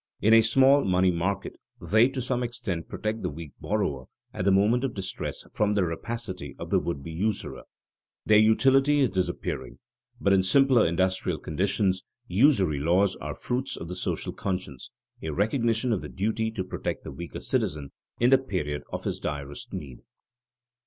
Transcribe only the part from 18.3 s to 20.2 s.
the period of his direst need.